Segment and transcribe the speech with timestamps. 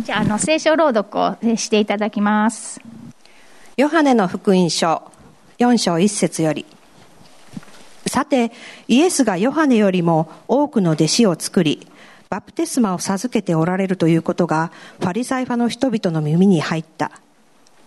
[0.00, 2.80] じゃあ、あの、聖書朗読をしていただきます。
[3.76, 5.10] ヨハネの福音書
[5.58, 6.66] 4章1節より。
[8.06, 8.52] さて、
[8.88, 11.86] イエスがヨハネよりも多くの弟子を作り、
[12.28, 17.10] バプテスマを授けておられるということが、ファリサイ派の人々の耳に入った。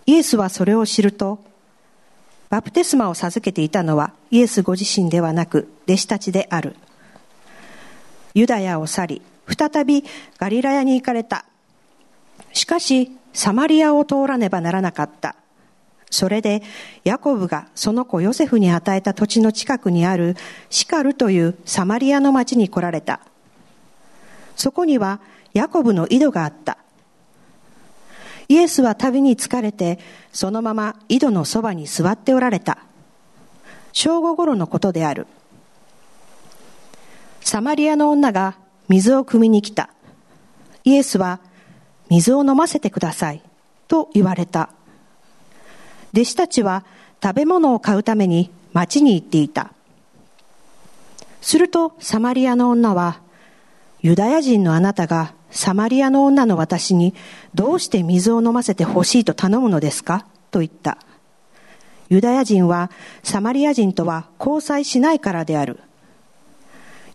[0.06, 1.40] イエスはそれを知ると、
[2.50, 6.76] バプテスマを授けていたのはイエスご自身ではなく弟子たちである。
[8.34, 10.04] ユダヤを去り、再び
[10.38, 11.46] ガリラヤに行かれた。
[12.56, 15.36] しかし、サマリアを通らねばならなかった。
[16.10, 16.64] それで、
[17.04, 20.38] ヤコブがその子ヨセフに与えた土地の近くにある
[20.70, 23.20] シカルというサマリアの町に来られた。
[24.56, 25.20] そこには
[25.54, 26.78] ヤコブの井戸があった。
[28.48, 30.00] イエスは旅に疲れて、
[30.32, 32.78] そのまま井戸のそばに座っておられた。
[33.92, 35.28] 正午頃のことである。
[37.42, 38.56] サマリアの女が
[38.88, 39.90] 水を汲みに来た。
[40.86, 41.42] イエスは、
[42.10, 43.42] 水を飲ませてください。
[43.88, 44.70] と言われた。
[46.14, 46.86] 弟子たちは
[47.22, 49.72] 食べ物を買うために町に行っていた。
[51.42, 53.20] するとサマリアの女は、
[54.02, 57.14] ユダヤ人のあなたがサマリアの女の私に
[57.54, 60.26] どうして水を飲ませてほしいと頼むのですか？
[60.52, 60.98] と言った。
[62.10, 62.92] ユダヤ人は
[63.24, 65.80] サマリア人とは交際しないからである。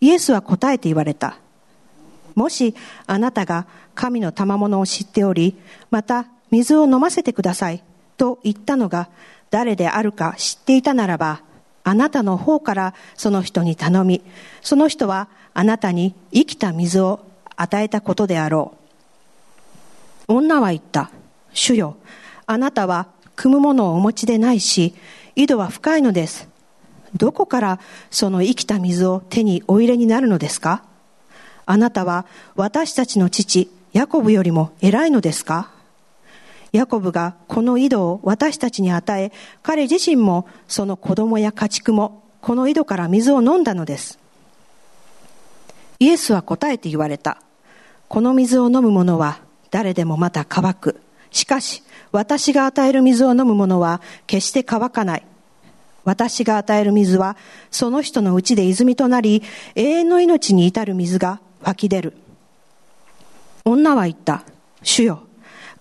[0.01, 1.37] イエスは答えて言われた。
[2.35, 2.75] もし
[3.07, 5.57] あなたが神の賜物を知っており、
[5.91, 7.83] また水を飲ませてください
[8.17, 9.09] と言ったのが
[9.51, 11.43] 誰であるか知っていたならば、
[11.83, 14.23] あなたの方からその人に頼み、
[14.61, 17.21] その人はあなたに生きた水を
[17.57, 18.75] 与えたことであろ
[20.29, 20.35] う。
[20.35, 21.11] 女は言った。
[21.53, 21.97] 主よ、
[22.47, 24.95] あなたは汲むものをお持ちでないし、
[25.35, 26.49] 井戸は深いのです。
[27.17, 30.85] どこからその生きた水を手にお入れになるのですか？
[31.71, 32.27] あなたは
[32.57, 35.71] 私たちの父、ヤコブよりも偉いのですか？
[36.73, 39.31] ヤコブがこの井戸を私たちに与え、
[39.63, 44.19] 彼自身もその子供や家畜もこの井戸から水を飲んだのです。
[46.01, 47.41] イエスは答えて言われた。
[48.09, 49.39] この水を飲む者は
[49.71, 51.01] 誰でもまた乾く。
[51.31, 55.23] しかし、私が与える水を飲む者は決して乾かない。
[56.03, 57.37] 私が与える水は、
[57.71, 59.45] その人のうちで泉となり、
[59.77, 62.15] 永遠の命に至る水が湧き出る。
[63.65, 64.45] 女は言った。
[64.83, 65.23] 主よ、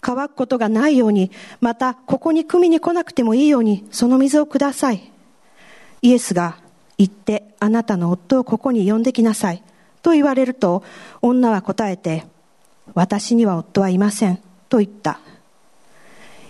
[0.02, 1.32] 乾くことがないように、
[1.62, 5.12] またここに汲みに来なくてもいいように、その水をください。
[6.02, 6.58] イエスが、
[6.98, 9.64] 行ってあなたの夫をここに呼んできなさい。
[10.02, 10.84] と言われると、
[11.22, 12.26] 女は答えて、
[12.94, 14.40] 私には夫はいません。
[14.68, 15.20] と言った。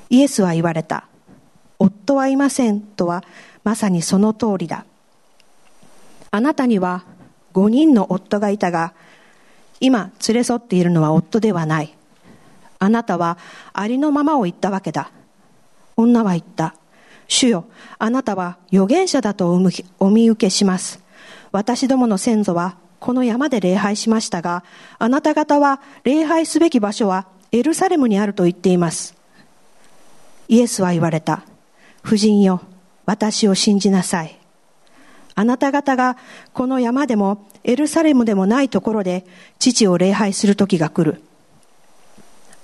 [0.10, 1.08] イエスは言われた。
[1.78, 3.24] 夫はいませんとは、
[3.64, 4.86] まさにその通りだ。
[6.32, 7.06] あなたには
[7.54, 8.94] 5人の夫がいたが、
[9.80, 11.96] 今連れ添っているのは夫ではない。
[12.80, 13.38] あなたは
[13.74, 15.12] ありのままを言ったわけだ。
[15.98, 16.76] 女は言った。
[17.28, 17.66] 主よ、
[18.00, 19.54] あなたは預言者だと
[20.00, 21.04] お見受けします。
[21.52, 24.64] 私どもの先祖はこの山で礼拝しましたが、
[24.98, 29.16] あなた方は礼拝すべき場所はエルサレムにあると言っています。
[30.48, 31.44] イエスは言われた。
[32.04, 32.62] 夫人よ、
[33.06, 34.39] 私を信じなさい。
[35.40, 36.18] あなた方が
[36.52, 39.26] この山でもエルサレムでもないところで
[39.58, 41.22] 父を礼拝する時が来る。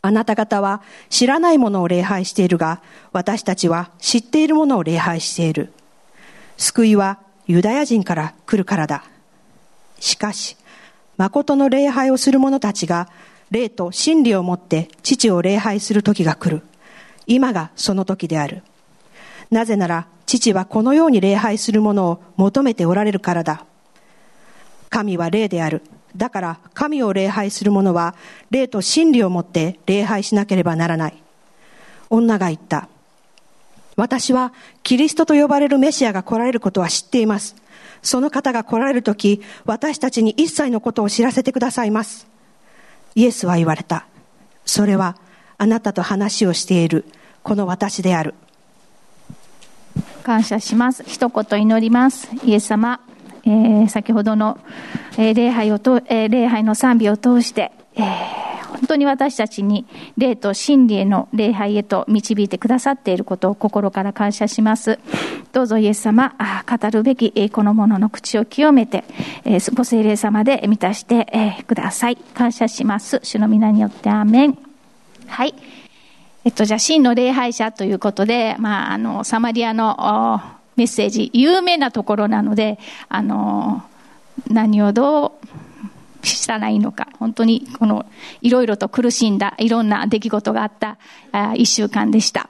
[0.02, 2.82] あなた方は知らないものを礼拝しているが、
[3.14, 5.72] 私たちは知っているものを礼拝している。
[6.58, 9.06] 救いはユダヤ人から来るからだ。
[10.02, 10.58] しかし、
[11.16, 13.08] 誠の礼拝をする者たちが、
[13.52, 16.62] 霊と真理をもって父を礼拝する時が来る。
[17.26, 18.64] 今がその時である。
[19.52, 23.66] なぜなら、父はこのように礼拝する者を求めておられるからだ。
[24.90, 25.82] 神は霊である。
[26.16, 28.16] だから、神を礼拝する者は、
[28.50, 31.14] 霊と真理をもって礼拝しなければならない。
[32.10, 32.88] 女が言った。
[33.96, 37.56] 私は、キリストと呼ばれるメシアが来られることは知っています。
[38.02, 42.28] その方が来られるとき、私たちに一切のことを知らせてくださいます。
[43.16, 44.06] イエスは言われた。
[44.66, 45.18] それは、
[45.58, 47.06] あなたと話をしている、
[47.44, 48.34] この私である。
[50.26, 51.04] 感謝します。
[51.06, 52.28] 一言祈ります。
[52.44, 53.00] イエス様、
[53.46, 54.58] えー、先ほどの、
[55.20, 58.46] えー、礼拝をと、えー、礼拝の賛美を通して、えー
[58.76, 59.86] 本当に私たちに
[60.18, 65.00] 霊と真理への礼拝へと導いてくださっていることを心から感謝します。
[65.54, 69.06] どうぞイエス様、あ語るべきえこの者の口を清めて
[69.46, 72.18] え、ご精霊様で満たしてえください。
[72.18, 73.22] 感謝します。
[73.24, 74.58] 主の皆によってアーメン。
[75.28, 75.56] はい。
[76.46, 80.40] えっと、じゃあ、真の礼拝者ということで、まあ、あの、サマリアの
[80.76, 82.78] メッセージ、有名なところなので、
[83.10, 83.84] あの、
[84.48, 88.06] 何をどうしたらいいのか、本当にこの
[88.42, 90.98] いろいろと苦しんだいろんな出来事があった
[91.32, 92.50] あ一週間でした。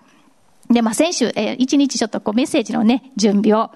[0.76, 3.72] で、まあ、先週、えー、一日ちょっとこうメッセージのね、準備を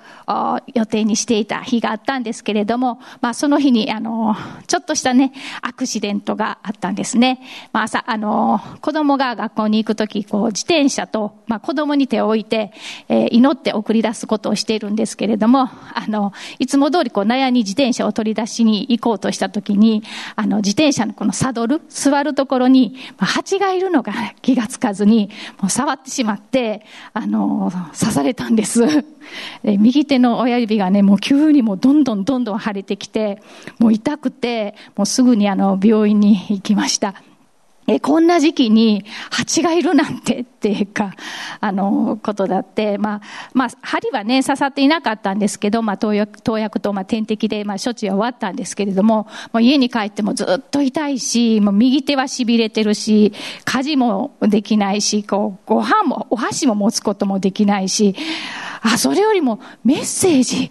[0.74, 4.36] 予定にしていた日があったんですけれども、まあ、その日に、あの、
[4.68, 5.32] ちょっとしたね、
[5.62, 7.40] アクシデントがあったんですね。
[7.72, 12.74] まあ、朝、あの、子供が学校に行くとき、こう、自転車と、まあ、子供に手を置いて、
[13.08, 20.04] えー、祈って送り出すことをしているんですけれども、あの、いつも通りこう、納屋に自転車を取り出しに行こうとしたときに、
[20.36, 24.12] あの、自転車のこのサドル、座るところに、まあ、蜂がいるのが
[24.42, 25.30] 気がつかずに、
[25.62, 28.86] もう触ってしまって、あの、刺されたんです。
[29.64, 33.42] で右手の親指がね、もう急にもうどんどんどんどん腫れてきて、
[33.80, 37.16] もう痛くて、もうすぐにあの、病院に行きました。
[37.92, 41.16] え、こんな時期に蜂がいるなんてっていうか、
[41.60, 43.22] あの、ことだって、まあ、
[43.54, 53.34] まあ、針はね、刺さっていなかったんですけど、まあ、投薬、投薬と、まあ、点滴で、まあ、処置は終わったんですけれども、もう家に帰ってもずっと痛いし、もう右手は痺れてるし、
[53.66, 58.16] 家事もできないし、こう、ご飯も、お箸も持つこともできないし、
[58.84, 60.70] あ、それよりもメッセージ、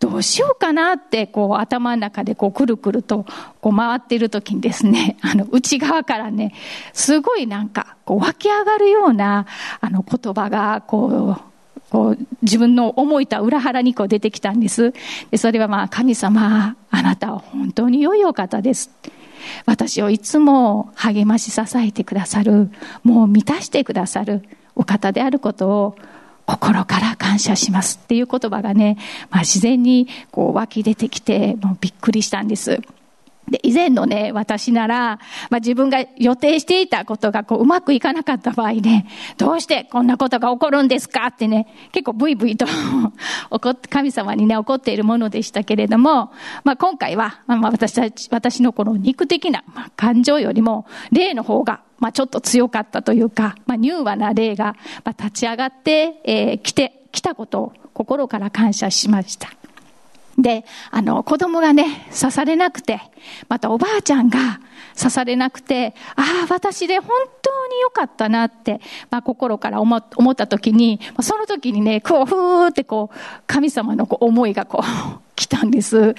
[0.00, 3.26] どうしようかなって、こう、頭の中でこう、くるくると、
[3.60, 6.52] こう、回っている時にですね、 あの、内側からね、
[6.92, 9.46] すごいなんか、こう、湧き上がるような、
[9.80, 11.54] あの、言葉が、こう、
[11.90, 14.92] こう、自分の思いと裏腹にこう出てきたんです。
[15.30, 18.90] で、それはまあ、神様、あなたは本当に良いお方です。
[19.66, 22.70] 私をいつも励まし支えてくださる、
[23.04, 24.42] もう満たしてくださる
[24.74, 25.96] お方であることを
[26.46, 28.96] 心から感謝しますっていう言葉がね、
[29.30, 32.80] まあ、自然にこう湧き出てきて、もうびっくりしたんです。
[33.48, 35.18] で、以前のね、私なら、
[35.50, 39.06] まあ、自分が予定していたことがこううまくいかなかった場合ね、
[39.36, 42.66] どうしてこんなことが起こるんですかってね、結構ブイブイと
[43.50, 46.32] 怒、神様にね、怒っているものでしたけれども、
[46.64, 59.48] まあ、今回は、まあ、私たち、私のこの肉的な、ま、感情よりも、霊の方がまあ、ちょっと強かったというか、まあ、柔和な霊が、ま、立ち上がって、えー、来て、来たことを心から感謝しました。
[60.44, 63.00] で、あの、子供がね、刺されなくて、
[63.48, 64.60] またおばあちゃんが
[64.94, 67.08] 刺されなくて、ああ、私で本
[67.40, 76.14] 当に良かったなって、まあ、心から思った時に、その時にね、こう、ふーってこう、神様のこう思いがこう、 来たんです。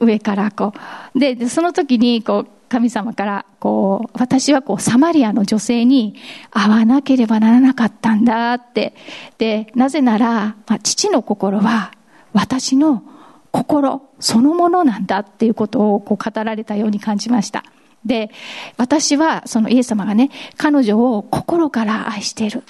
[0.00, 0.72] 上からこ
[1.14, 1.18] う。
[1.18, 6.16] で、その時に、こう、神様から、こう、私はこう、サマリアの女性に
[6.50, 8.94] 会わなければならなかったんだって。
[9.38, 11.92] で、なぜなら、まあ、父の心は、
[12.32, 13.04] 私の
[13.50, 17.64] 心そのものなんだっていうことをこう語られたように感じました。
[18.04, 18.30] で、
[18.76, 22.62] 私はそのイエス様がね、彼女を心から愛している。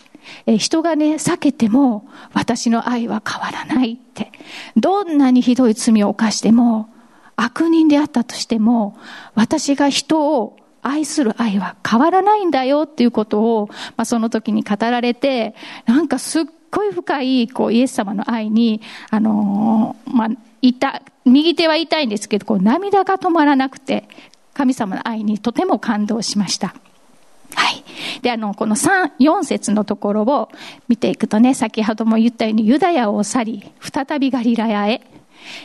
[0.46, 4.32] え人がね、避けても私の愛は変わらないって。
[4.76, 6.88] どんなにひどい罪を犯しても、
[7.36, 8.98] 悪人であったとしても、
[9.34, 15.54] 私が人を愛する愛は変わらないんだよっていうことを、まあ、その時に語られて、
[15.86, 18.80] なんかすっごい深い、こう、イエス様の愛に、
[19.10, 20.28] あのー、まあ、
[20.62, 24.08] 痛、右手は痛いんですけど、こう、涙が止まらなくて、
[24.54, 26.74] 神様の愛にとても感動しました。
[27.54, 27.84] はい。
[28.22, 30.50] で、あの、この3、4節のところを
[30.88, 35.02] 見ていくとね、先ほども言ったように、ユダヤを去り、再びガリラヤへ、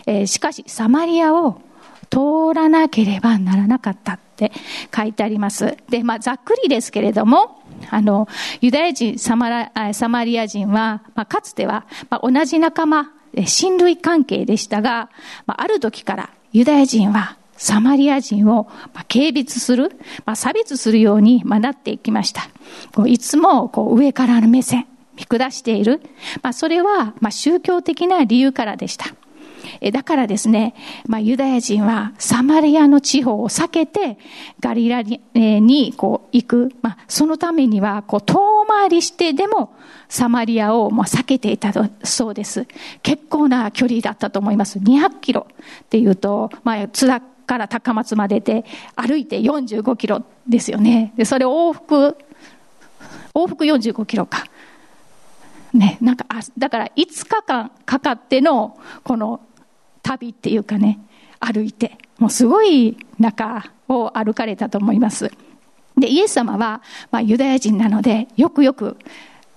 [0.05, 1.61] えー、しかし、サマリアを
[2.09, 4.51] 通らなければならなかったって
[4.95, 5.77] 書いてあります。
[5.89, 8.27] で、まあ、ざっくりですけれども、あの、
[8.61, 13.11] ユダヤ人、サマサマリア人は、まあ、かつては、まあ、同じ仲間、
[13.45, 15.09] 親類関係でしたが、
[15.47, 18.69] あ、る時からユダヤ人はサマリア人を
[19.07, 19.91] 軽蔑する、
[20.35, 22.47] 差別するようになっていきました。
[23.07, 26.01] いつも上からの目線、見下している。
[26.53, 29.05] それは宗教的な理由からでした。
[29.91, 30.75] だからですね、
[31.21, 34.17] ユダヤ人はサマリアの地方を避けて
[34.59, 36.71] ガリラにこう行く。
[37.07, 39.73] そのためには遠回りしてでも
[40.09, 41.71] サマリアをもう避けていた
[42.03, 42.67] そうです。
[43.01, 44.79] 結構な距離だったと思います。
[44.79, 51.13] 200キロっていうと、まあ、津田から高松までで歩いて45キロですよね。
[51.15, 52.17] で、それ往復、
[53.33, 54.45] 往復45キロか。
[55.73, 59.41] ね、なんか、あだから5日間かかっての、この
[60.01, 60.99] 旅っていうかね、
[61.39, 65.31] 歩いて、もうすごい中を歩かれたと思います。
[65.97, 66.81] で、イエス様は、
[67.11, 68.97] まあ、ユダヤ人なので、よくよく、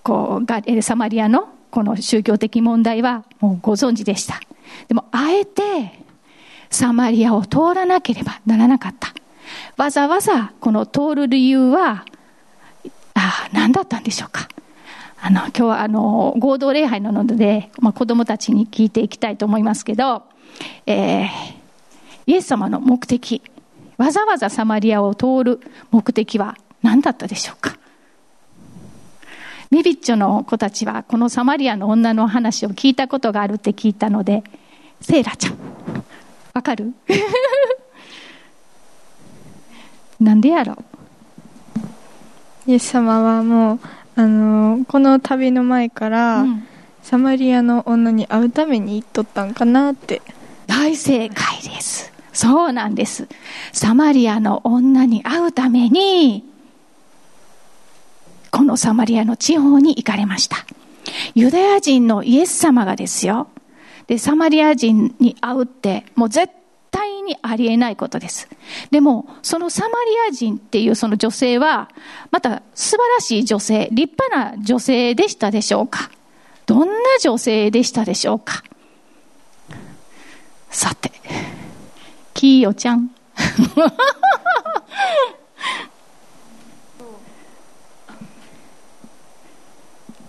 [0.03, 4.41] こう、ガエルサマリアのこの宗教的問題はもうご存知でした。
[4.89, 5.63] でも、あえて、
[6.71, 9.13] サマリアを通らなければならなかった。
[9.77, 12.05] わざわざこの通る理由は、
[13.15, 14.49] ああ、何だったんでしょうか。
[15.21, 20.23] あの、今日はあの、合同礼拝なので、まあ、子供たちに聞いていきたいと思いますけど、
[20.87, 21.29] えー、
[22.27, 23.43] イエス様の目的、
[23.97, 27.78] わざわざサマリアを通る目的は何だったでしょうか
[29.71, 34.43] メビッチョの子たちはこのサマリアの女の話を聞いたことがあるって聞いたので、
[35.01, 35.59] セイラちゃん、
[36.55, 36.93] わかる？
[40.21, 40.77] なんでやろ？
[42.67, 43.81] イエス様はもう、
[44.17, 46.67] あのこの旅の前から、うん、
[47.03, 50.23] サマリアの女に会うために行っとったんかなって。
[50.67, 52.13] 大正解です。
[52.33, 53.27] そうなんです。
[53.73, 56.45] サマリアの女に会うために、
[58.51, 60.65] このサマリアの地方に行かれました。
[61.35, 63.49] ユダヤ人のイエス様がですよ。
[64.07, 66.53] で、サマリア人に会うって、もう絶
[66.91, 68.49] 対にありえないことです。
[68.91, 69.95] でも、そのサマリ
[70.31, 71.91] ア人っていうその女性は、
[72.31, 76.11] また素晴らしい女性、立派な女性でしたでしょうか？
[76.67, 78.63] どんな女性でしたでしょうか？
[80.71, 81.11] さて、
[82.35, 83.11] キーヨちゃん。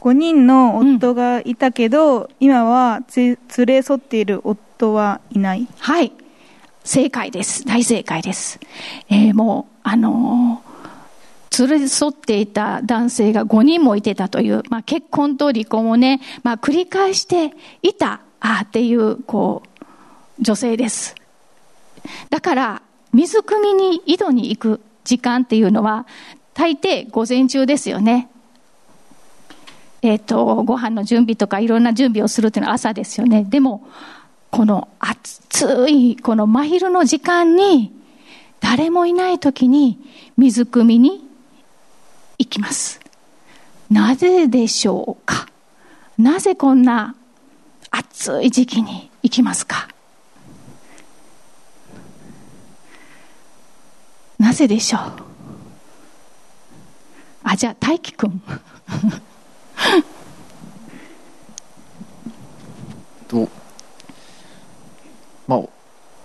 [0.10, 3.38] 5人の夫がいたけど、うん、今は連
[3.68, 5.68] れ添っている夫はいない。
[5.78, 6.12] はい。
[6.84, 7.64] 正解です。
[7.66, 8.60] 大正解です、
[9.10, 21.14] えー、もうあのー、連れ添っていた男性が5人もいてたという、まあ、結婚と離婚をね、まあ、繰り返していたあっていうこう女性です。
[22.32, 22.82] だから
[23.14, 26.08] 水汲みに井戸に行く時間っていうのは
[26.56, 28.30] 大抵午前中ですよね
[30.02, 33.44] えっ、ー、と、ご飯の準備とかいろんな準備をするっていうのは朝ですよね。
[33.44, 33.88] でも、
[34.50, 37.92] この暑い、この真昼の時間に、
[38.62, 40.00] 誰もいない時に
[40.36, 41.26] 水汲みに
[42.38, 43.00] 行きます。
[43.90, 45.48] なぜでしょうか？
[46.18, 47.16] なぜこんな
[47.90, 49.88] 暑い時期に行きますか？
[54.38, 55.02] なぜでしょう？
[57.44, 58.42] あ、じゃあ大輝くん。
[63.28, 63.50] と、
[65.48, 65.62] まあ、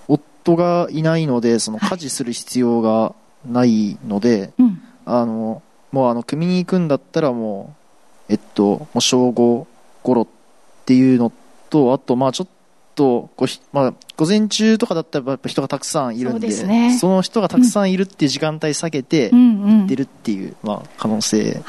[0.08, 3.14] 夫がいないので、その家事する必要が
[3.46, 4.70] ないので、はい
[5.06, 7.75] あの、もうあの、組に行くんだったらも
[8.28, 9.66] う、えっと、もう正午
[10.02, 10.26] 頃っ
[10.87, 11.32] ていうの
[11.70, 12.49] と、あと、まあちょっ
[12.94, 21.61] とこう、まあ、午前中とかだったらやっぱ人がたくさんいるんで、そね、その人がたくさんいるっていう時間帯下げて、行ってるっていう、まあ、可能性、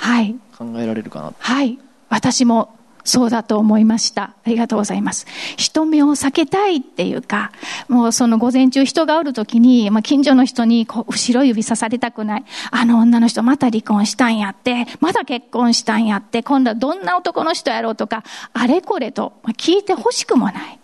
[0.56, 1.78] 考えられるかな、はい。
[2.10, 4.34] 私もそうだと思いました。
[4.44, 5.28] ありがとうございます。
[5.58, 7.52] 人目を避けたいっていうか、
[7.88, 12.46] もうその午前中人がおるときに、まあ、近所の人にこう後ろ指さされたくない。
[12.72, 20.80] あの女の人また離婚したんやって、まだ結婚したんやって、今度はどんな男の人やろうとか、あれこれと聞いてほしくもない。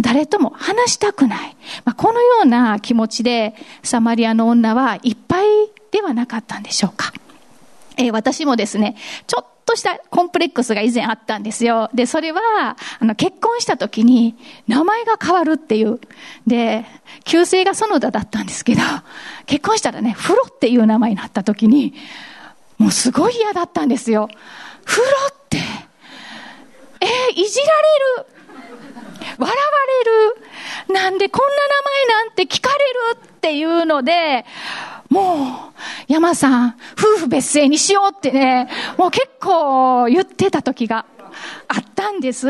[0.00, 1.56] 誰とも話したくない。
[1.84, 5.46] まあ、このような気持ちで、サマリアの女はいっぱい
[5.90, 7.12] ではなかったんでしょうか。
[8.00, 11.90] え、私もですね、ちょっとしたコンプレックスが以前あったんですよ。
[11.94, 12.40] で、それは、
[12.98, 16.00] あの、結婚した時に名前が変わるっていう。
[16.46, 16.86] で、
[17.24, 18.80] 旧姓が園田だったんですけど、
[19.46, 21.94] 結婚したらね、風呂っていう名前になった時に、
[22.78, 24.28] もうすごい嫌だったんですよ。
[24.84, 25.58] 風呂って、
[27.00, 28.40] えー、いじられる。
[29.38, 29.52] 笑わ
[30.88, 30.94] れる。
[30.94, 34.44] なんでこんな名前なんて聞かれるっていうので、
[35.10, 35.72] も
[36.06, 41.04] う、山さん、夫婦別姓にしようってね、もう結構言ってた時が
[41.66, 42.46] あったんです。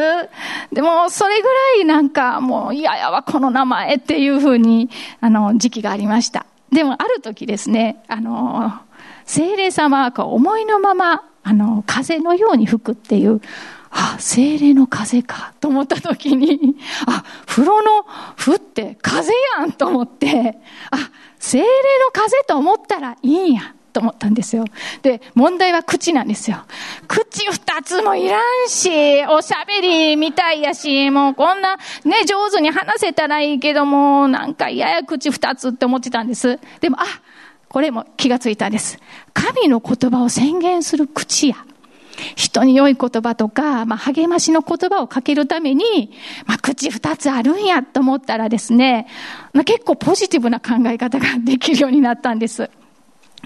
[0.70, 4.90] でも、それぐらいなんか、もう嫌やわ、この名前っていうふうに、
[5.20, 6.44] あの、時期がありました。
[6.70, 8.72] でも、ある時ですね、あの、
[9.24, 13.40] 精霊様が思いのまま、あの、風のように吹くっていう、
[13.90, 18.04] あ、精霊の風かと思った時に、あ、風呂の
[18.36, 20.58] 風って風やんと思って、
[20.90, 20.96] あ、
[21.38, 23.74] 精霊の風と思ったらいいんや。
[23.92, 24.64] と思ったんですよ。
[25.02, 26.58] で、問題は口なんですよ。
[27.08, 36.58] 口二つもいらんし、おしゃべりみたいやし、もうこんなね、上手に話せたらいいけども、なんか嫌や口二つって思ってたんです。
[36.80, 37.04] でも、あ、
[37.68, 38.98] これも気がついたんです。
[39.32, 41.56] 神の言葉を宣言する口や。
[42.36, 46.12] 人に良い言葉とか、まあ、励ましの言葉をかけるために、
[46.46, 49.06] まあ、口二つあるんやと思ったらですね、
[49.52, 52.70] まあ、結構ポジティブな考え方ができるようになったんです。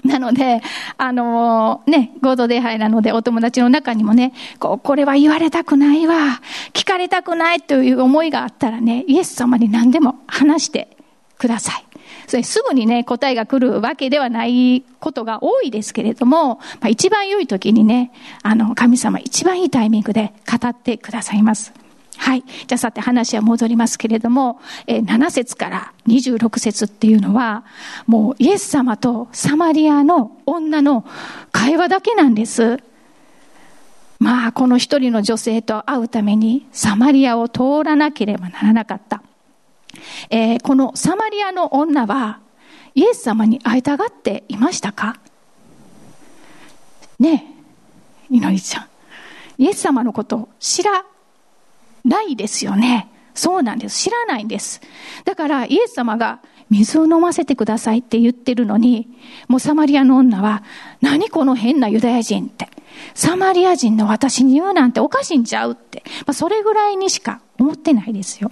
[0.03, 0.61] なので、
[0.97, 6.41] あのー、ね、合同礼拝なのでお友達の中にもね、こう、これは言われたくないわ、
[6.73, 10.95] 聞かれたくないという思いがあったらね、イエス様に何でも話して
[11.37, 11.94] ください。
[12.27, 18.11] それすぐにね、答えが来るわけではないことが多いですけれども、まあ、一番良い時にね、
[18.43, 21.73] あの、神様一番いいタイミングで語ってくださいます。
[22.17, 22.43] はい。
[22.67, 27.65] じゃあさて話は戻りますけれども、えー、7節から26節っていうのは、
[28.07, 31.05] もうイエス様とサマリアの女の
[31.51, 32.79] 会話だけなんです。
[34.19, 39.21] まあ、この一人の女性と会うためにサマリアを通らなければならなかった。
[40.29, 42.39] えー、このサマリアの女は
[42.93, 45.19] イエス様に会いたがっていましたか？
[47.19, 47.55] ね
[48.31, 48.87] え、いのりちゃん。
[49.57, 51.05] イエス様のこと知ら
[52.03, 53.09] ないですよね。
[53.33, 54.03] そうなんです。
[54.03, 54.81] 知らないんです。
[55.25, 59.07] だからイエス様が水を飲ませてくださいって言ってるのに、
[59.47, 60.63] もうサマリアの女は、
[61.01, 62.69] 何この変なユダヤ人って。
[63.13, 66.03] サマリア人の私に言うなんておかしいんちゃうって。
[66.25, 68.49] まあ、それぐらいにしか思ってないですよ。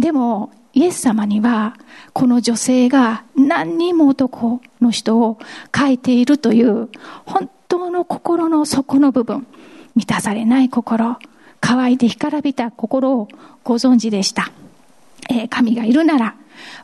[0.00, 1.76] でも、イエス様には、
[2.12, 5.38] この女性が何人も男の人を
[5.76, 6.88] 書いているという、
[7.26, 9.46] 本当の心の底の部分、
[9.94, 11.18] 満たされない心、
[11.60, 13.28] 乾いて干からびた心を
[13.62, 14.50] ご存知でした。
[15.28, 16.34] えー、神がいるなら、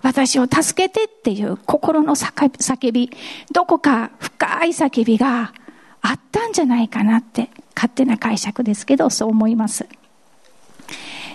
[0.03, 3.11] 私を助けてっていう心の叫び、
[3.51, 5.55] どこか深い叫びが
[6.03, 9.87] あったんじゃないかなって勝手な解釈ですけどそう思います。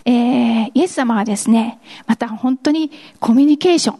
[0.06, 4.00] えー、イエス様はですね、また本当にコミュニケーション、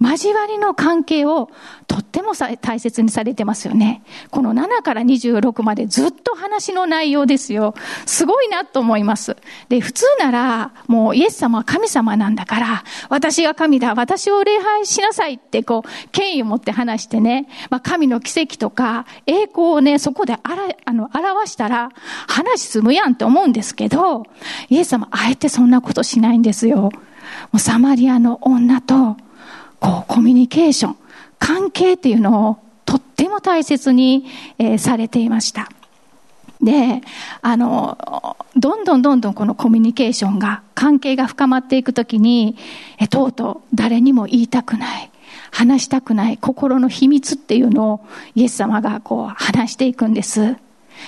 [0.00, 1.50] 交わりの関係を
[1.86, 4.02] とっても大切にされてますよね。
[4.30, 7.74] この7から26までずっと話の内容ですよ。
[8.06, 9.36] すごいなと思います。
[9.68, 21.90] で、普通なら、もうイエス様は神様なんだから、私が神だ、私を礼拝しなさいってこう、権威を持って話してね、まあ、神の奇跡とか、栄光をね、そこであら、あの、表したら、
[22.26, 24.24] 話済むやんって思うんですけど、
[24.70, 26.82] イエス様、あえてそんなことしないんですよ。
[26.82, 26.90] も
[27.54, 29.16] うサマリアの女と、
[29.80, 30.96] こう、コミュニケーション、
[31.38, 34.26] 関係っていうのをとっても大切に、
[34.58, 35.68] えー、されていました。
[36.62, 37.00] で、
[37.40, 42.56] あの、どんどんどんどんこのコミュニケーションが、関係が深まっていくときに、
[42.98, 45.10] え、とうとう誰にも言いたくない、
[45.50, 48.00] 話したくない心の秘密っていうのを
[48.34, 50.56] イエス様がこう話していくんです。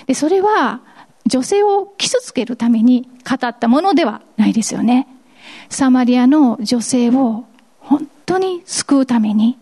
[0.06, 0.80] で、それは
[1.26, 5.06] 女性を傷つけるために語ったものではないですよね。
[5.68, 7.44] サマリアの女性を
[7.78, 9.58] 本当に救うために、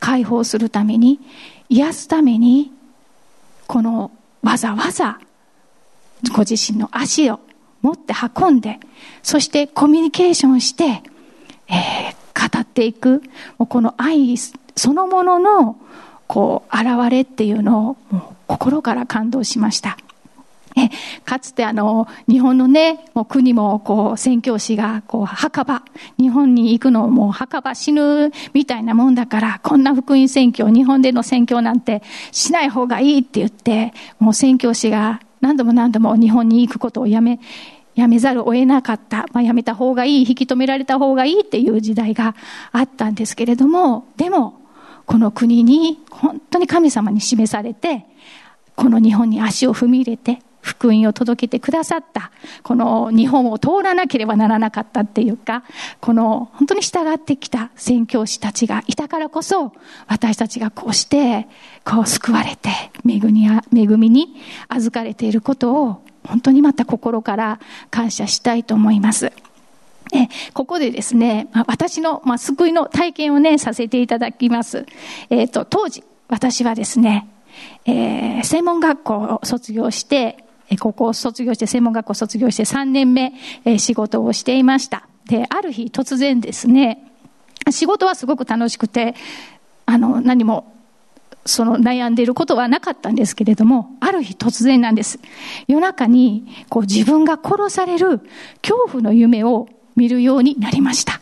[0.00, 1.20] 解放するために、
[1.68, 2.72] 癒すために、
[3.66, 4.10] この
[4.42, 5.18] わざわざ
[6.34, 7.40] ご自身の足を
[7.82, 8.78] 持って運んで、
[9.22, 11.02] そしてコミュニケーションして、
[11.68, 13.22] えー、語っていく、
[13.58, 15.76] もうこの愛そのものの、
[16.26, 17.96] こう、現れっていうのを、
[18.46, 19.98] 心から感動しました。
[20.76, 20.90] え
[21.24, 25.82] かつてあの、日本のね、もう国もこう、宣教師がこう、墓場、
[26.18, 37.38] 日本に行くのも墓場死ぬみたいなもんだから、こんな福音宣教、日本での宣教なんてしない方がいいって言って、もう宣教師が何度も何度も日本に行くことをやめ、
[37.94, 39.26] やめざるを得なかった。
[39.32, 42.34] まあ、やめた方がいい、引き止められた方がいいっていう時代が
[42.72, 44.60] あったんですけれども、でも、
[45.06, 48.06] この国に本当に神様に示されて、
[48.74, 52.30] この日本に足を踏み入れて、福音を届けてくださった、
[52.62, 55.62] この日本を通らなければならなかったっていうか、
[56.00, 59.72] この本当に従ってきた宣教師たちがいたからこそ、
[60.06, 61.46] 私たちがこうして、
[61.84, 62.70] こう救われて、
[63.06, 64.36] 恵み恵みに
[64.68, 69.32] 預かれていることを、本当にまた心から感謝したいと思います。
[70.14, 74.86] えここでですね、私の、まあ、救いの体験をね、させていただきます。
[75.28, 77.28] えっ、ー、と、当時、私はですね、
[77.84, 80.43] えー、専門学校を卒業して、
[80.78, 83.32] 高校を卒業して、専門学校卒業して3年目、
[83.64, 85.06] え仕事をしていました。
[85.26, 87.10] で、ある日突然ですね、
[87.70, 89.14] 仕事はすごく楽しくて、
[89.86, 90.72] あの、何も、
[91.46, 95.18] その悩んでいることはなかったんですけれども、ある日突然なんです。
[95.66, 98.20] 夜中に、こう自分が殺される
[98.62, 101.20] 恐怖の夢を見るようになりました。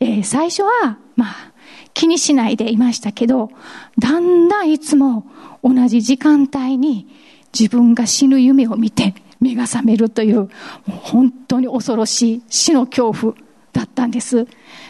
[0.00, 1.52] えー、最初は、まあ、
[1.92, 3.50] 気にしないでいましたけど、
[3.98, 5.26] だんだんいつも
[5.64, 7.08] 同じ時間帯に
[7.58, 10.48] 自分が死ぬ夢を見て目が覚めるという、も
[10.88, 13.34] う本当に恐ろしい死の恐怖
[13.72, 14.46] だったんです。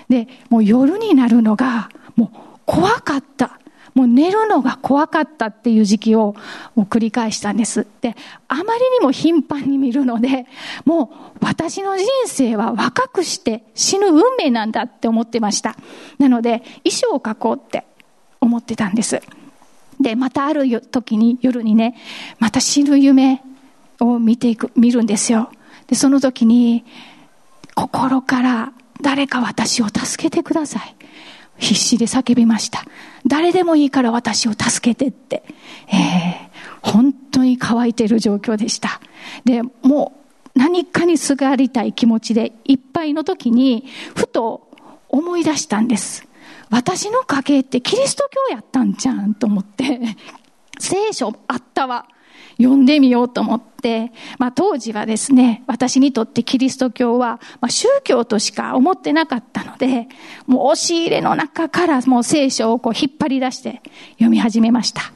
[0.08, 3.58] で、もう夜になるのがもう怖かった。
[3.94, 6.36] もう寝るのが怖かったっていう時期を
[6.76, 7.84] もう繰り返したんです。
[8.00, 8.14] で、
[8.46, 10.46] あまりにも頻繁に見るので、
[10.84, 15.74] もう私の人生は若くして死ぬ運命なんだって思ってました。
[16.18, 17.84] なので、遺書を書こうって
[18.40, 19.20] 思ってたんです。
[20.00, 21.96] で、またある時に夜にね、
[22.38, 23.42] また死ぬ夢
[24.00, 25.50] を見ていく、見るんですよ。
[25.88, 26.84] で、その時に、
[27.74, 30.94] 心から誰か私を助けてください。
[31.58, 32.84] 必死で叫びました。
[33.26, 35.42] 誰でもいいから私を助けてって。
[35.88, 39.00] えー、本当に乾いている状況でした。
[39.44, 40.12] で、も
[40.54, 43.84] う何かにすがりたい気持ちでいっぱいの時に、
[44.14, 44.68] ふと
[45.08, 46.27] 思い出したんです。
[46.70, 50.00] 私の家系ってキリスト教やったんじゃんと思って、
[50.78, 52.06] 聖書あったわ。
[52.60, 60.08] 読んでみようと思って、まあ当時はですね、私にとってキリスト教は、まあ、宗教としか思ってなかったので、
[60.46, 63.80] もう押し入れの中からもう聖書をこう引っ張り出して
[64.14, 65.12] 読み始めました。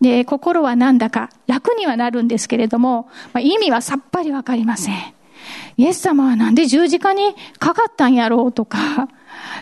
[0.00, 4.96] で、心はなんだか楽にはなるんですけれども、まあ、意味はさっぱりわかりません。
[5.76, 9.08] イエス様はなんで十字架にかかったんやろうとか、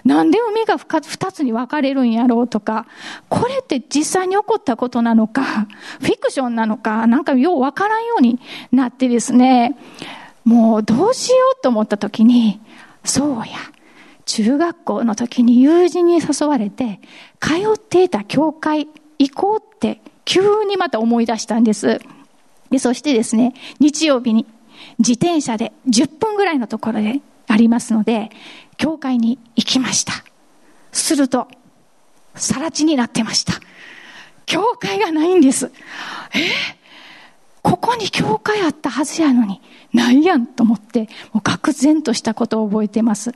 [0.04, 2.86] なんで海が二つに分かれるんやろうとか、
[3.28, 5.42] これって実際に起こったことなのか、
[6.00, 8.38] フィクションなのか、なんかよう分からんように
[8.72, 9.76] なってですね、
[10.44, 12.60] もうどうしようと思った時に、
[13.04, 13.44] そうや、
[14.26, 17.00] 中学校の時に友人に誘われて、
[17.40, 22.00] 通っていた教会行こうって急にまた思い出したんです。
[22.70, 24.46] で、そしてですね、日曜日に
[24.98, 28.30] 自転車で10分ぐらいのところでありますので、
[28.76, 30.12] 教会に行きました。
[30.92, 31.48] すると、
[32.34, 33.54] 更地になってました。
[34.46, 35.70] 教会がないんです。
[36.34, 36.38] え？
[36.38, 36.50] ー、
[37.62, 39.60] ここに教会あったはずやのに、
[39.92, 43.34] ないやんと思って、もう愕然としたことを覚えてます。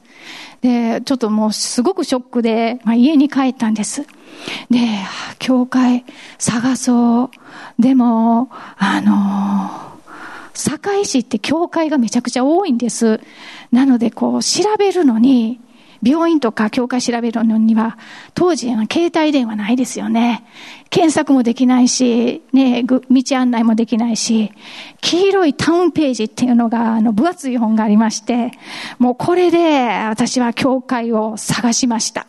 [0.60, 4.02] で、ちょっともうすごくショックで、まあ、家に帰ったんです。
[4.70, 4.78] で、
[5.38, 6.04] 教会
[6.38, 7.30] 探そう。
[7.78, 9.97] でも、あの
[10.58, 13.20] 堺市って教会がめちゃくちゃ多いんです。
[13.70, 15.60] なので、こう、調べるのに、
[16.02, 17.98] 病院とか教会調べるのには、
[18.34, 20.44] 当時は、携帯電話ないですよね。
[20.90, 23.00] 検索もできないし、ね、道
[23.36, 24.52] 案内もできないし、
[25.00, 28.52] 黄色いタウンページっていうのが、あの、分厚い本がありまして、
[28.98, 32.26] もうこれで私は教会を探しました。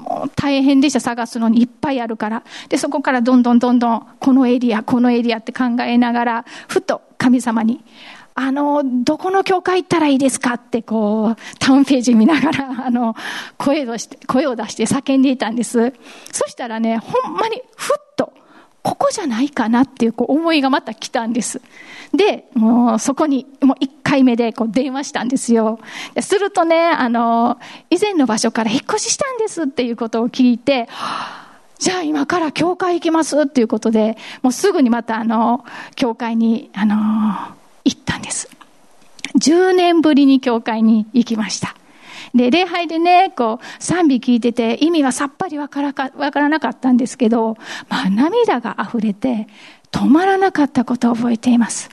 [0.00, 2.42] もう大変でした、探すのにいっぱいあるから。
[2.68, 7.84] で、そこからどんどんどんどん、このエリア、このエリアって考えながら、ふっと神様に、
[8.34, 13.14] あの、どこの教会行ったらいいですかって、こう、タウンページ見ながら、 あの、
[13.58, 15.92] 声を出して、声を出して叫んでいたんです。
[16.32, 18.29] そしたらね、ほんまに、ふっと、
[18.82, 21.60] ここじゃないかなっていうこう思いがまた来たんです。
[22.14, 25.78] で、もうそこに、もう1回目でこう電話したんですよ。
[26.20, 27.58] するとね、あの、
[27.90, 30.88] 以前の場所から引っ越ししたんですっていうことを聞いて、
[31.78, 35.64] じゃあ今から教会行きますっていうことで、もうすぐにまたあの、
[35.94, 36.96] 教会に、あの、
[37.84, 38.50] 行ったんです。
[39.38, 41.74] 10年ぶりに教会に行きました。
[42.34, 47.56] で、礼拝でね、こう、賛美聞いてて、意味はさっぱりわからか、わからなかったんですけど、
[47.88, 49.48] まあ、涙が溢れて、
[49.90, 51.90] 止まらなかったことを覚えています。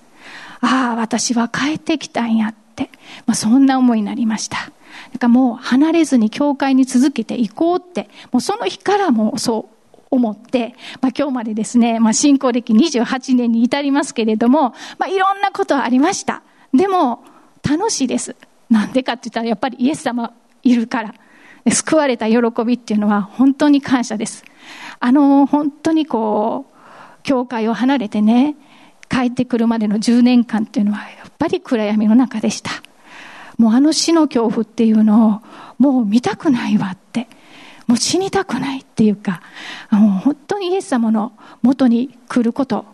[0.61, 2.89] ああ、私は帰ってきたんやって、
[3.25, 4.71] まあ、そんな思いになりました。
[5.13, 16.43] だかもう離れずに教会に続けていこうって、もうその日からもそう思って、まあ、今日までですね、まあ、信仰歴28年に至りますけれども、まあ、いろんなことはありました。
[16.73, 17.23] でも、
[17.67, 18.35] 楽しいです。
[18.69, 21.13] なんでかって言ったら、やっぱりイエス様いるから。
[21.71, 24.43] 救われた喜びっていうのは本当に感謝です。
[24.99, 28.55] あの、本当にこう、教会を離れてね、
[29.09, 32.71] 帰ってくるまでの10年間っていうのは、やっぱり暗闇の中でした。
[33.57, 35.41] もうあの死の恐怖っていうのを、
[35.77, 37.27] もう見たくないわって。
[37.87, 39.41] もう死にたくないっていうか、
[39.91, 42.85] もう本当にイエス様の元に来ること、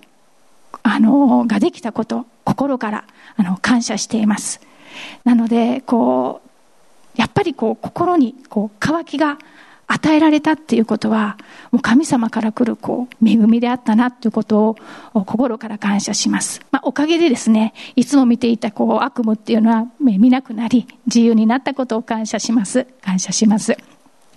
[0.84, 3.06] あの、ができたこと、心から、
[3.36, 4.62] あの、感謝しています。
[5.24, 6.50] なので、こう、
[7.20, 9.38] やっぱりこう、心に、こう、渇きが
[9.88, 11.38] 与えられたっていうことは、
[11.72, 14.76] もう神様から来る、こう、恵みであったなっていうこと
[15.14, 16.62] を、心から感謝します。
[16.72, 22.88] まあ、おかげでですね、いつも見ていた、こう、悪夢っていうのは見なくなり、自由になったことを感謝します。
[23.02, 23.78] 感謝します。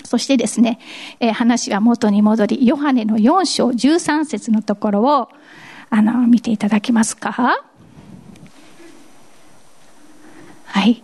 [0.05, 0.79] そしてですね、
[1.21, 5.29] えー、話は元に戻り、ヨハネの4章13節のところを、
[5.91, 7.66] あの、見ていただけますか？
[10.77, 11.03] はい。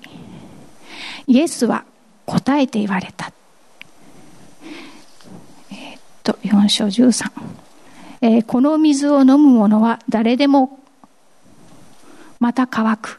[1.27, 1.87] イエスは
[2.27, 3.33] 答えて言われた。
[5.71, 7.31] えー、っと、4章13。
[8.21, 10.79] えー、この水を飲む者は誰でも
[12.39, 13.19] また乾く。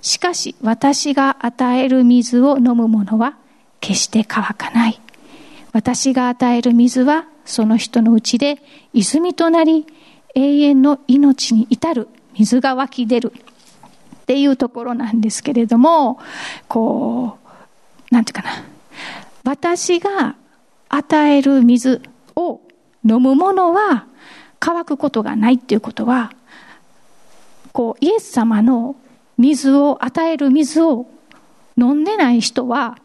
[0.00, 3.36] しかし私が与える水を飲む者は
[3.80, 4.98] 決して乾かない。
[5.74, 8.62] 私が与える水はその人のうちで
[8.94, 9.86] 泉となり
[10.34, 12.08] 永遠の命に至る
[12.38, 13.34] 水が湧き出る。
[14.30, 16.20] っていうところなんですけれども、
[16.68, 17.36] こ
[18.12, 18.62] う、なんていうかな。
[19.42, 20.36] 私が
[20.88, 22.00] 与える水
[22.36, 22.60] を
[23.04, 24.06] 飲むものは
[24.60, 26.32] 乾くことがないっていうことは、
[27.72, 28.94] こう、イエス様の
[29.36, 31.08] 水を、与える水を
[31.76, 32.98] 飲んでない人は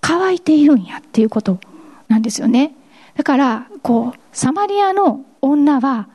[0.00, 1.60] 乾いているんやっていうこと
[2.08, 2.74] なんですよね。
[3.16, 6.08] だから、こう、サマリアの女は、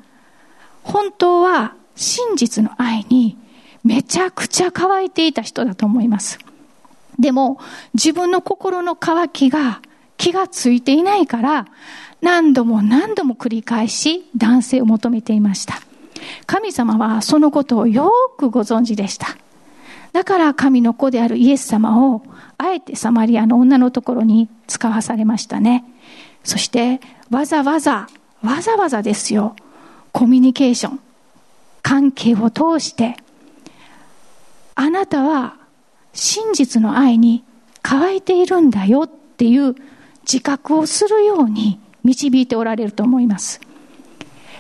[0.84, 3.38] 本当は真実の愛に
[3.86, 6.40] めちゃくちゃ乾いていた人だと思います。
[7.20, 7.60] でも、
[7.94, 9.80] 自分の心の渇きが
[10.18, 11.68] 気がついていないから、
[12.22, 15.76] 何度も何度も繰り返し男性を求めていました。
[16.48, 19.28] 神様はそのことをよくご存知でした。
[20.14, 22.24] だから神の子であるイエス様を
[22.58, 25.84] あえてサマリアの女のところに使わされましたね。
[26.44, 28.08] そしてわざわざ、
[28.42, 29.56] わざわざですよ、
[30.12, 31.00] コミュニケーション、
[31.84, 33.18] 関係を通して、
[34.76, 35.58] あなたは
[36.14, 37.44] 真実の愛に
[37.82, 39.76] 乾いているんだよっていう
[40.22, 43.62] 自覚をするように導いておられると思います。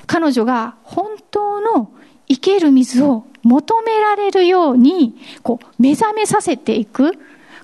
[0.08, 1.92] 彼女が本当の
[2.28, 7.14] 生ける水を求められるように、こう、目覚めさせていく、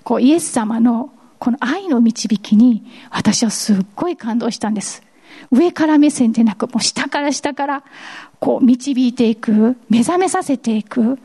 [0.04, 5.02] こう、イエス様のこの愛の導きに、私はすっごい感動したんです。
[5.52, 7.84] 上から目線でなく、もう下から下から、
[8.40, 11.18] こう、導いていく、目覚めさせていく、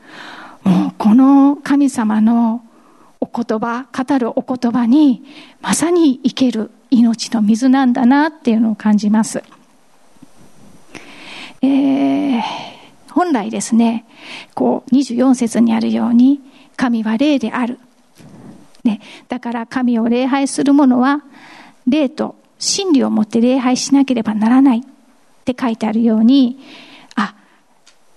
[0.67, 2.61] もう、この神様の
[3.21, 5.23] お言葉、語るお言葉に、
[5.63, 9.45] まさに生ける命の水なんだなっていうのを感じます。
[11.63, 12.43] えー、
[13.13, 14.07] 本来ですね、
[14.55, 16.41] こう、24節にあるように、
[16.77, 17.79] 神は霊である。
[18.83, 21.23] ね、だから神を礼拝する者は、
[21.87, 24.83] 霊と真理を持って礼拝しなければならないっ
[25.45, 26.59] て書いてあるように、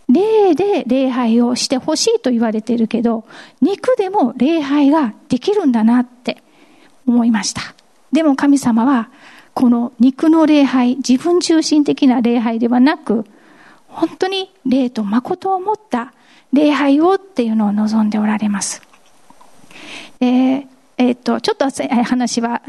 [0.10, 3.26] 霊で礼拝をしてほしいと言われているけど、
[3.62, 6.42] 肉でも礼拝ができるんだなって
[7.08, 7.62] 思いました。
[8.12, 9.10] でも神様は、
[9.54, 13.26] この肉の礼拝、自分中心的な礼拝ではなく、
[13.88, 16.14] 本当に霊と誠を持った
[16.54, 18.82] 礼拝をっていうのを望んでおられます。
[20.20, 20.68] えー、
[20.98, 21.70] えー、っと、ちょっと
[22.04, 22.62] 話は、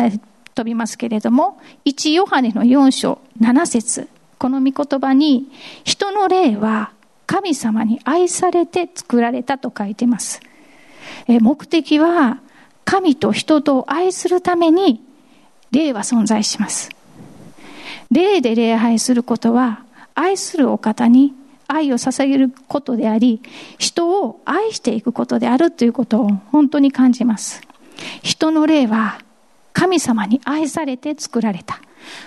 [0.55, 5.51] 飛びますけれども、1ヨハネの4章7節この御言葉に、
[5.85, 6.93] 人の霊は
[7.31, 10.41] 神様に愛されて作られたと書いています。
[11.29, 12.41] 目的は、
[12.85, 15.01] 神と人とを愛するために、
[15.71, 16.91] 霊は存在します。
[18.11, 19.85] 霊で礼拝することは、
[20.17, 21.33] 愛するお方に
[21.69, 23.41] 愛を捧げることであり、
[23.79, 27.61] 人を愛していくことであるということを本当に感じます。
[28.25, 29.21] 人の霊は
[29.73, 31.81] 神様に愛されて作られた。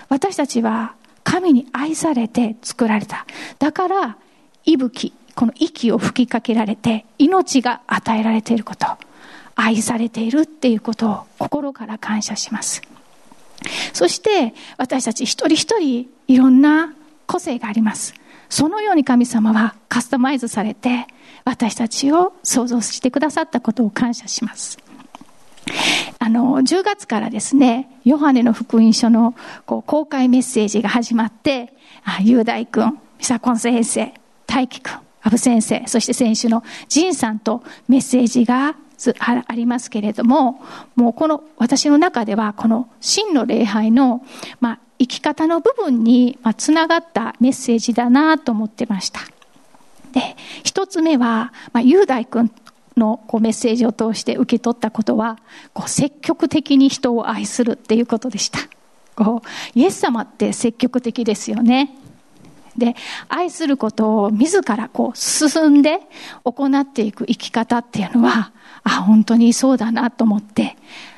[0.07, 3.25] 私たちは神に愛されて作られた。
[3.59, 4.17] だから、
[4.65, 8.88] 息吹、この息を吹きかけられて、命が与えられていること、
[9.56, 12.82] 愛されているっていうことを心から感謝します。
[13.93, 16.93] そして、私たち一人一人いろんな
[17.28, 18.13] 個性があります。
[18.49, 21.08] そのように神様はカスタマイズされて
[21.43, 24.78] 私たちを創造してくださったことを感謝します。
[26.19, 29.34] あの、10月からですね、ヨハネの福音書の
[29.65, 31.73] こう公開メッセージが始まって、
[32.04, 34.13] あ雄大君、ミサコン先生、
[34.53, 38.75] 大輝君、アブ先生、そして選手のジンさんとメッセージが
[39.17, 40.61] ありますけれども、
[40.95, 44.23] もうこの私の中ではこの真の礼拝の、
[44.59, 49.21] まあ、生き方の部分につながったメッセージだなと思ってました。
[50.11, 52.51] で、一つ目は、まあ、雄大君
[52.95, 55.39] のこうメッセージを通して受け取ったことは、
[55.73, 58.59] こう積極的に人を愛するっていうことでした。
[59.15, 61.95] こうイエス様って積極的ですよね。
[62.77, 62.95] で、
[63.29, 65.99] 愛することを自らこう進んで
[66.43, 68.51] 行っていく生き方っていうのは、
[68.83, 70.75] あ、本当にそうだなと思って、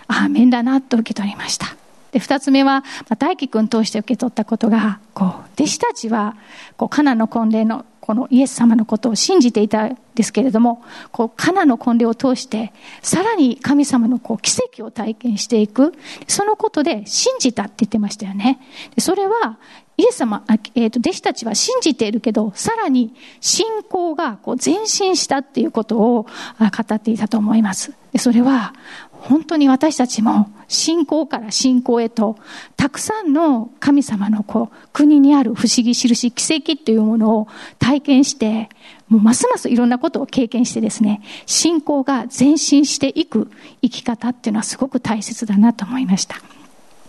[0.08, 1.76] あ、面だなと受け取りました。
[2.16, 2.86] で、二つ目は、
[3.20, 6.38] 大輝くん通して受け取ったことが、こう、弟子たちは、
[6.78, 15.94] こう、カナの婚礼の、このイエス様のことを信じていたんですけれども、こう、カナの婚礼を通して、さらに神様のこう、奇跡を体験していく、
[16.26, 18.60] そのことで信じたって言ってましたよね。
[18.98, 19.58] それは、
[19.98, 27.94] イエス様、えー、と弟子たちは信じているけど、さらに信仰がこう前進したっていうことを語っていたと思います。
[28.18, 28.74] それは、
[29.22, 32.38] 本当に私たちも信仰から信仰へと、
[32.76, 37.48] たくさんの神様のこう国にある不思議印、奇跡というものを
[37.80, 38.70] 体験して、
[39.08, 43.52] もうますますいろんなことを経験してですね、信仰が前進していく
[43.82, 46.38] 生き方っていうのはすごく大切だなと思いました。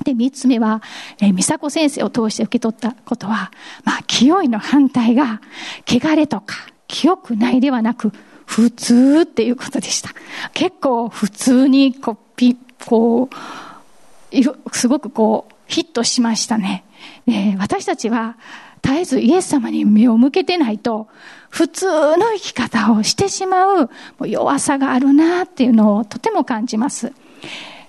[0.04, 0.82] で、三つ目は、
[1.20, 3.50] えー、美佐子先生を通して受け取ったことは、
[3.84, 5.40] まあ、清いの反対が、
[5.86, 6.54] 汚れとか、
[6.86, 8.12] 清くないではなく、
[8.46, 10.10] 普通っていうことでした。
[10.54, 12.56] 結構普通にこう、ピ
[12.86, 16.84] こう、すごくこう、ヒットしましたね。
[17.26, 18.36] で私たちは
[18.82, 21.08] 絶えずイエス様に目を向けてないと、
[21.50, 23.90] 普通の生き方をしてしまう
[24.26, 27.12] 弱さがあるなっていうのをとても感じます。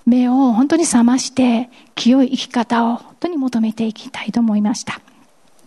[0.06, 5.00] 目を本当に覚まして、清い生き方を本当に求めていきたいと思いました。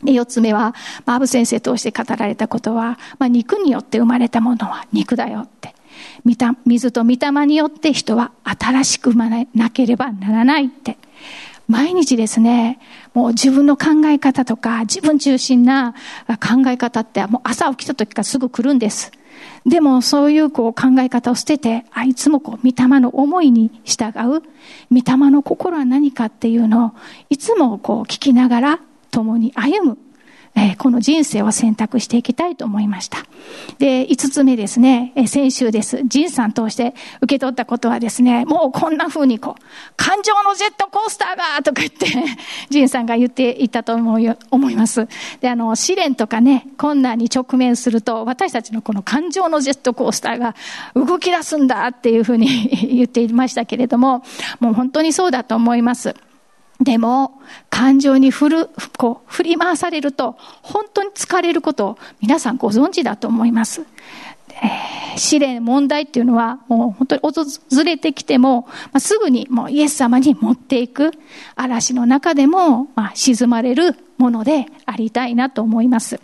[0.06, 5.76] 四つ目は、まあ、アブ先生通して語られたことは、まあ、肉によって生まれたものは肉だよって。
[6.66, 10.98] 水と御霊によって人は新しく生まれなければならないって。
[11.68, 12.80] 毎日ですね、
[13.14, 15.94] もう自分の考え方とか、自分中心な
[16.28, 19.12] 考え方って、もう朝起きた時からすぐ来るんです。
[19.66, 24.42] でもそういうこう考え方を捨てて、あいつもこう、御霊の思いに従う。
[24.92, 26.92] 御霊の心は何かっていうのを、
[27.30, 28.80] いつもこう聞きながら
[29.12, 29.97] 共に歩む。
[30.56, 33.19] えー、この人生を選択していきたいと思いました。
[33.80, 36.02] で、五つ目ですね、えー、先週です。
[36.04, 39.63] 仁さん通して受け取ったことはですね、もうこんな風にこう、
[39.95, 42.08] 感情のジェットコースターがとか言って、
[42.69, 45.08] 仁さんが言っていたと思い思います。
[45.39, 50.56] で、あの、試練とかね、困難に直面すると、私たちのこの感情のジェットコースターが
[50.95, 54.24] 動き出すんだっていう風に 言っていましたけれども、
[54.60, 56.13] もう本当にそうだと思います。
[56.82, 57.39] でも、
[57.70, 63.86] 感情に振る、こう、振り回されると、本当に疲れることを皆さんご存知だと思います。
[64.50, 71.12] えー、試練、問題っていうのは、もう本当に訪れてきても、まあ、すぐにもうイエス様に持っていく、
[71.56, 76.20] 嵐の中でも、まあ、沈まれるものでありたいなと思います。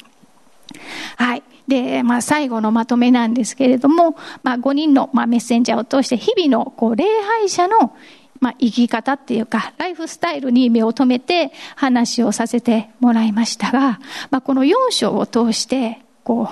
[1.17, 1.43] はい。
[1.67, 7.93] で、まあ、最後のまとめなんですけれども、まあ、5人の、まあ、メッセンジャーを通して、日々の、こう、礼拝者の
[8.39, 16.47] まあ、生き方っていうか、ライフスタイルに目を留めて話をさせてもらいましたが、まあ、この4章を通して、こう、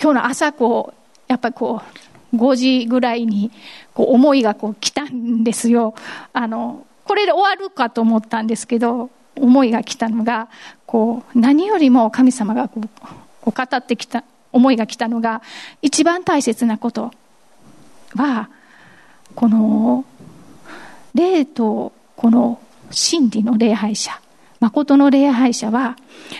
[0.00, 1.82] 今日の朝こう、やっぱこ
[2.32, 3.50] う、5時ぐらいに、
[3.94, 5.94] こう、思いがこう来たんですよ。
[6.32, 10.48] あの、これで終わるかと思ったんですけど、思いが来たのが、
[10.86, 12.88] こう、何よりも神様がこう、
[13.40, 15.42] こう語ってきた、思いが来たのが、
[15.82, 17.12] 一番大切なこと
[18.14, 18.48] は、
[19.34, 20.04] この
[21.14, 24.20] 霊とこの真理の礼拝者、
[24.60, 25.96] 誠の礼拝者は、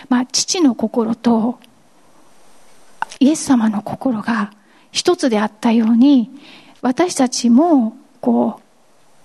[0.09, 1.59] まあ、父の心と
[3.21, 4.53] イエス様の心が
[4.91, 6.31] 一つであったように、
[6.83, 8.61] 私たちも、こ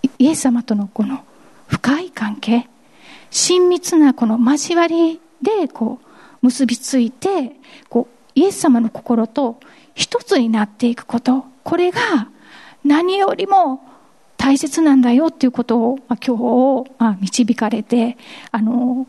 [0.03, 1.23] う、イエス様とのこの
[1.67, 2.67] 深い関係、
[3.31, 6.05] 親密なこの交わりで、こう、
[6.41, 7.53] 結びついて、
[7.89, 9.59] こう、イエス様の心と
[9.93, 11.99] 一つになっていくこと、これが
[12.83, 13.81] 何よりも
[14.39, 18.17] 大切なんだよっていうことを、まあ、今日、まあ、導かれて、
[18.51, 19.05] あの、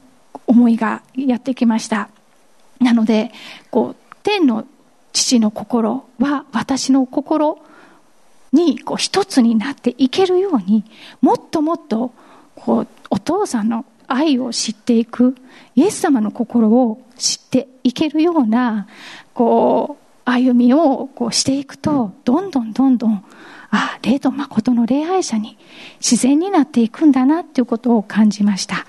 [0.48, 2.10] 思いがやってきました。
[2.80, 3.30] なので、
[3.70, 4.66] こう、天の
[5.12, 7.58] 父の心は私の心
[8.52, 10.84] にこう一つになっていけるように、
[11.20, 12.12] もっともっと、
[12.56, 15.36] こう、お父さんの愛を知っていく、
[15.76, 18.88] イエス様の心を知っていけるような、
[19.32, 23.24] こう、歩みをこうしていくと、どんどんどんどん
[23.70, 25.56] ああ、霊と誠の礼拝者に
[26.00, 28.86] 自然になっていくんだなっていうことを感じました。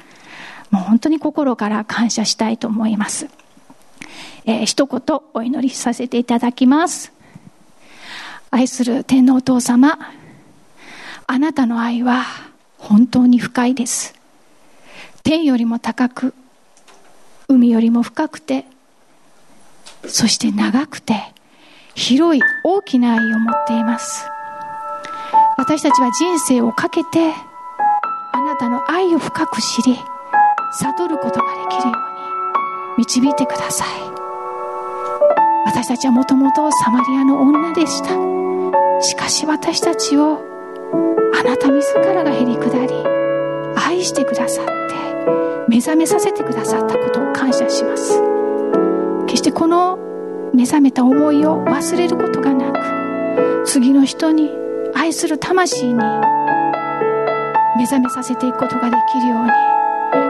[0.71, 3.27] もう本当に心から感謝したいと思います。
[4.45, 7.11] えー、一言お祈りさせていただきます。
[8.49, 9.99] 愛する天皇お父様、
[11.27, 12.25] あなたの愛は
[12.77, 14.15] 本当に深いです。
[15.23, 16.33] 天よりも高く、
[17.47, 18.65] 海よりも深くて、
[20.07, 21.33] そして長くて、
[21.93, 24.30] 広い大きな愛を持っています。
[25.61, 27.19] 私たちは人生をかけて
[28.33, 29.95] あなたの愛を深く知り
[30.79, 31.95] 悟ることができるよ
[32.97, 33.87] うに導いてください。
[35.67, 38.09] 私たちはもともとサマリアの女でした。
[39.03, 40.43] しかし私たちを
[41.39, 42.91] あなた自らがへり下り
[43.75, 44.71] 愛してくださって
[45.67, 48.19] 目覚めさせてくださったことを感謝します。
[49.27, 49.99] 決してこの
[50.55, 54.59] 目覚めた思いを忘れることがなく次の人に
[55.01, 55.95] 愛する魂に
[57.75, 59.51] 目覚めさせていくことができるように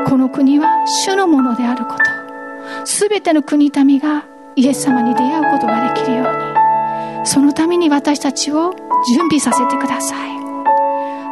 [0.07, 4.23] この国は主のものであること全ての国民が
[4.55, 8.73] イエス様に出会うことができるようにそのために私たちを
[9.13, 10.31] 準備させてください。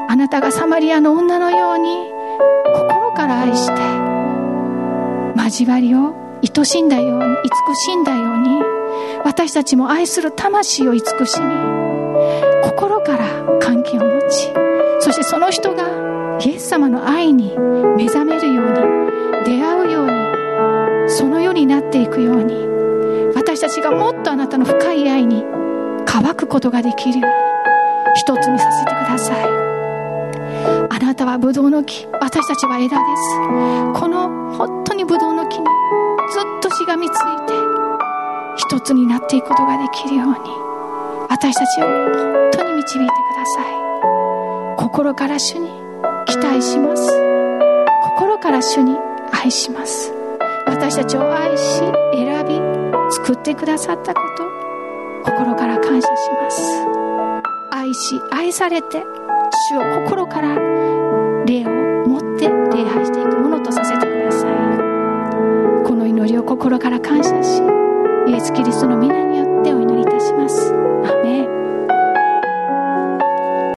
[0.10, 2.12] あなたがサマリアの女のように
[2.75, 3.71] 心から愛して
[5.41, 8.62] 交わりを愛しんだように慈しんだように
[9.23, 11.98] 私たちも愛する魂を慈しみ
[12.69, 14.53] 心から関係を持ち
[14.99, 17.57] そしてその人がイエス様の愛に
[17.97, 18.76] 目覚めるように
[19.43, 22.53] 出会うようにそのようになっていくように
[23.34, 25.43] 私たちがもっとあなたの深い愛に
[26.05, 27.36] 乾くことができるように
[28.15, 29.45] 一つにさせてください。
[30.89, 33.99] あなたはブドウの木私たちは枝です。
[33.99, 35.65] この本当にブドウの木に
[36.32, 37.15] ずっとしがみつい
[37.47, 37.53] て
[38.57, 40.70] 一つになっていくことができるように
[41.30, 42.49] 私たちを本当に
[42.89, 44.77] 導いてください。
[44.77, 45.69] 心から主に
[46.25, 47.07] 期待します。
[48.17, 48.97] 心から主に
[49.31, 50.11] 愛します。
[50.65, 51.79] 私たちを愛し
[52.13, 52.55] 選び
[53.13, 54.21] 作ってくださったこ
[55.23, 56.61] と心から感謝します。
[57.71, 59.03] 愛し愛されて
[59.69, 60.55] 主を心から
[61.45, 61.69] 礼を
[62.07, 65.83] 持って礼拝していくものとさせてください。
[65.83, 67.61] この祈りを心から感謝し
[68.27, 70.88] イエス・キリストの皆によってお祈りいたします。